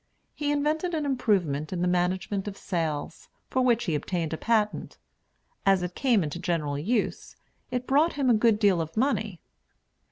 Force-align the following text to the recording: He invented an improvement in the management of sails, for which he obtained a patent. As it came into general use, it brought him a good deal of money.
He 0.33 0.51
invented 0.51 0.95
an 0.95 1.05
improvement 1.05 1.71
in 1.71 1.83
the 1.83 1.87
management 1.87 2.47
of 2.47 2.57
sails, 2.57 3.29
for 3.51 3.61
which 3.61 3.83
he 3.83 3.93
obtained 3.93 4.33
a 4.33 4.37
patent. 4.37 4.97
As 5.63 5.83
it 5.83 5.93
came 5.93 6.23
into 6.23 6.39
general 6.39 6.75
use, 6.75 7.35
it 7.69 7.85
brought 7.85 8.13
him 8.13 8.27
a 8.27 8.33
good 8.33 8.57
deal 8.57 8.81
of 8.81 8.97
money. 8.97 9.41